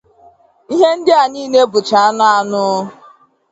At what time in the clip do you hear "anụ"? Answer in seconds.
2.07-2.25, 2.37-2.63